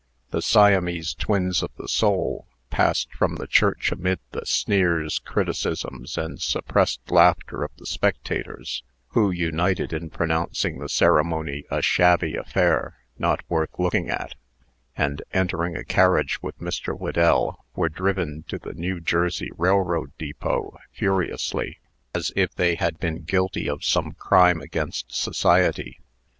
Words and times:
The 0.31 0.41
Siamese 0.41 1.13
twins 1.13 1.61
of 1.61 1.69
the 1.77 1.87
soul 1.87 2.47
passed 2.71 3.13
from 3.13 3.35
the 3.35 3.45
church 3.45 3.91
amid 3.91 4.17
the 4.31 4.47
sneers, 4.47 5.19
criticisms, 5.19 6.17
and 6.17 6.41
suppressed 6.41 7.11
laughter 7.11 7.63
of 7.63 7.69
the 7.77 7.85
spectators 7.85 8.81
who 9.09 9.29
united 9.29 9.93
in 9.93 10.09
pronouncing 10.09 10.79
the 10.79 10.89
ceremony 10.89 11.65
a 11.69 11.83
shabby 11.83 12.35
affair, 12.35 12.97
not 13.19 13.43
worth 13.47 13.69
looking 13.77 14.09
at 14.09 14.33
and, 14.97 15.21
entering 15.33 15.75
a 15.75 15.83
carriage 15.83 16.41
with 16.41 16.57
Mr. 16.57 16.97
Whedell, 16.97 17.63
were 17.75 17.87
driven 17.87 18.41
to 18.47 18.57
the 18.57 18.73
New 18.73 18.99
Jersey 19.01 19.51
Railroad 19.55 20.13
Depot 20.17 20.79
furiously, 20.91 21.77
as 22.15 22.31
if 22.35 22.55
they 22.55 22.73
had 22.73 22.97
been 22.99 23.21
guilty 23.21 23.69
of 23.69 23.83
some 23.85 24.13
crime 24.13 24.61
against 24.61 25.13
society. 25.13 25.99